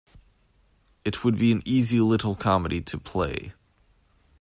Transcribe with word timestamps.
It 1.05 1.23
would 1.23 1.37
be 1.37 1.51
an 1.51 1.61
easy 1.63 1.99
little 1.99 2.35
comedy 2.35 2.81
to 2.81 2.97
play. 2.97 3.53